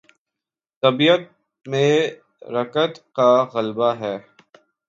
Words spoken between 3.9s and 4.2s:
ہے۔